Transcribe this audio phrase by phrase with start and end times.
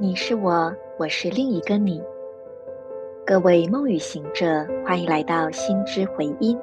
[0.00, 2.00] 你是我，我是另一个你。
[3.26, 6.56] 各位梦语行者，欢迎来到心之回音。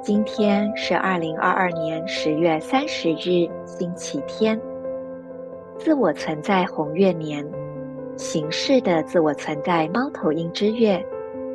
[0.00, 4.58] 今天是二零二二年十月三十日，星期天。
[5.76, 7.46] 自我存在红月年，
[8.16, 11.04] 形式的自我存在猫头鹰之月，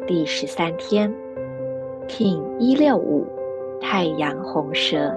[0.05, 1.11] 第十三天
[2.07, 3.25] ，King 一六五，
[3.81, 5.11] 太阳红蛇。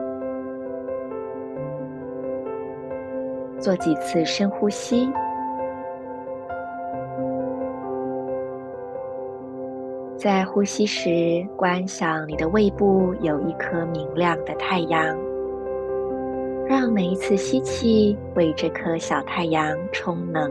[3.61, 5.13] 做几次深呼吸。
[10.17, 15.15] 在呼吸时，观想你的胃部有一颗明亮的太阳，
[16.67, 20.51] 让每一次吸气为这颗小太阳充能，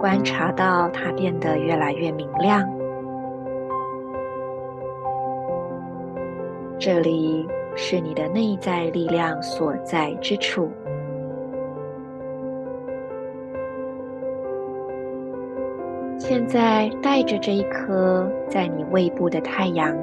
[0.00, 2.68] 观察到它变得越来越明亮。
[6.76, 7.46] 这里
[7.76, 10.68] 是你的内在力量所在之处。
[16.32, 19.94] 现在带着这一颗在你胃部的太阳，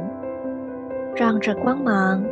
[1.16, 2.23] 让这光芒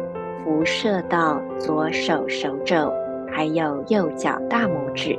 [0.43, 2.93] 辐射到左手手肘，
[3.27, 5.17] 还有右脚大拇指。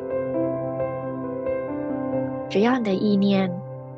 [2.48, 3.50] 只要你的意念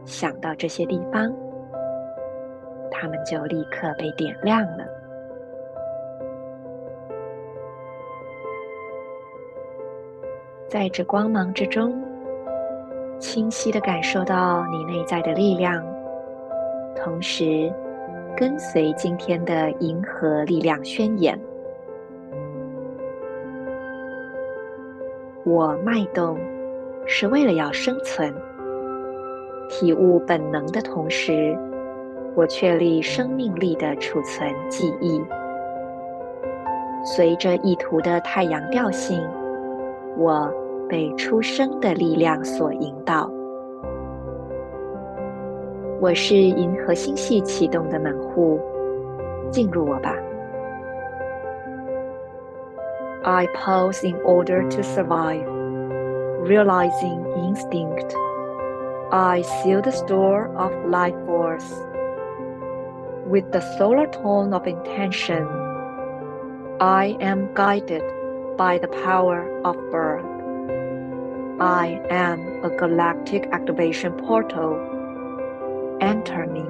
[0.07, 1.31] 想到这些地方，
[2.91, 4.87] 它们就立刻被点亮了。
[10.69, 12.10] 在这光芒之中。
[13.21, 15.85] 清晰的感受到你内在的力量，
[16.97, 17.71] 同时
[18.35, 21.39] 跟随今天的银河力量宣言。
[25.45, 26.39] 我脉动
[27.07, 28.35] 是为了要生存，
[29.69, 31.55] 体悟本能的同时，
[32.35, 35.23] 我确立生命力的储存记忆。
[37.05, 39.23] 随着意图的太阳调性，
[40.17, 40.51] 我。
[40.90, 43.30] 被出生的力量所引导。
[46.00, 48.60] 我是银河星系启动的门户，
[49.50, 50.14] 进入我吧。
[53.24, 55.46] I pause in order to survive,
[56.44, 58.14] realizing instinct.
[59.10, 61.74] I seal the store of life force
[63.28, 65.48] with the solar tone of intention.
[66.78, 68.04] I am guided
[68.58, 70.26] by the power of birth.
[71.63, 74.79] I am a galactic activation portal.
[76.01, 76.65] Enter me.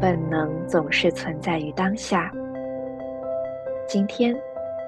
[0.00, 2.32] 本能总是存在于当下。
[3.86, 4.34] 今天，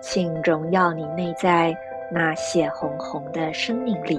[0.01, 1.77] 请荣耀你内在
[2.11, 4.19] 那血红红的生命力。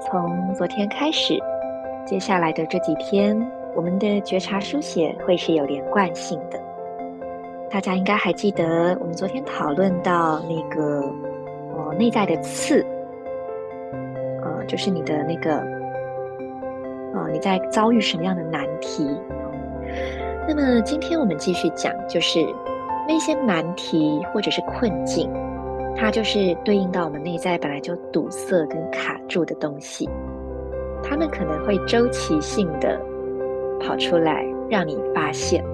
[0.00, 1.40] 从昨天开始。
[2.06, 3.36] 接下来的这几天，
[3.74, 6.58] 我们的觉察书写会是有连贯性的。
[7.68, 11.02] 大家应该还记得，我们昨天讨论到那个，
[11.74, 12.86] 呃，内在的刺，
[14.44, 15.56] 呃，就是你的那个，
[17.12, 19.04] 呃，你在遭遇什么样的难题？
[20.46, 22.38] 那么今天我们继续讲，就是
[23.08, 25.28] 那些难题或者是困境，
[25.96, 30.08] 它就是对应到我们内在本来就堵塞跟卡住的东西。
[31.02, 33.00] 他们可能会周期性的
[33.80, 35.64] 跑出来，让你发现。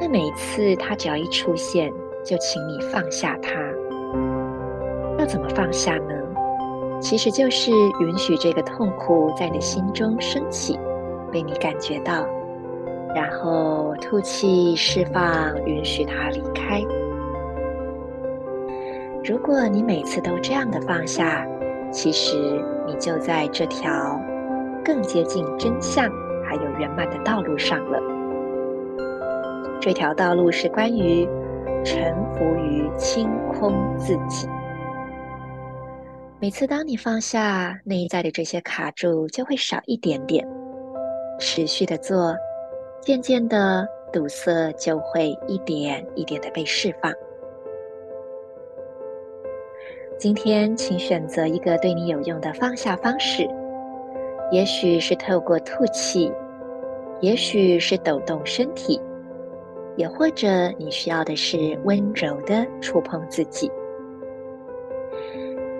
[0.00, 1.92] 那每一次他只要一出现，
[2.24, 3.52] 就请你放下他。
[5.18, 6.14] 要怎么放下呢？
[7.00, 7.70] 其实就是
[8.00, 10.78] 允许这个痛苦在你心中升起，
[11.32, 12.26] 被你感觉到，
[13.14, 16.82] 然后吐气释放，允许它离开。
[19.22, 21.46] 如果你每次都这样的放下，
[21.90, 22.36] 其实
[22.86, 24.20] 你就在这条。
[24.82, 26.10] 更接近真相，
[26.42, 28.00] 还有圆满的道路上了。
[29.78, 31.28] 这条道路是关于
[31.84, 34.48] 臣服于清空自己。
[36.40, 40.48] 每次当你放下内在的这些卡住，就会少一点点。
[41.38, 42.34] 持续的做，
[43.02, 47.12] 渐渐的堵塞就会一点一点的被释放。
[50.20, 53.48] 今天，请选择一个对你有用的放下方式。
[54.50, 56.30] 也许是透过吐气，
[57.22, 59.00] 也许是抖动身体，
[59.96, 60.46] 也或者
[60.76, 63.72] 你需要的是温柔的触碰自己。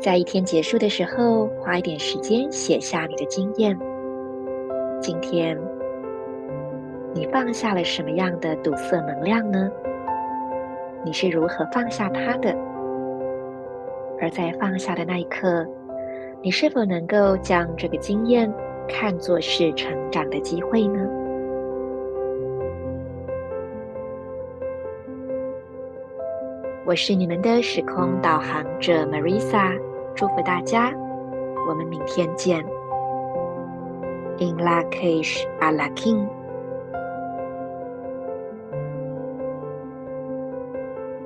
[0.01, 3.79] 在一天结束的时候，花一点时间写下你的经验。
[5.03, 5.55] 今天，
[7.13, 9.71] 你放下了什么样的堵塞能量呢？
[11.05, 12.57] 你是如何放下它的？
[14.21, 15.67] 而在放下的那一刻，
[16.43, 18.53] 你是否能够将这个经验
[18.89, 21.09] 看作是成长的机会呢？
[26.87, 29.79] 我是你们的时空导航者 Marisa，
[30.15, 30.93] 祝福大家，
[31.69, 32.59] 我们明天见。
[34.39, 36.27] In Lak'ech Ala K'in